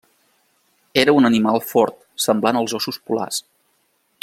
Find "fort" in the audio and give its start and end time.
1.73-1.99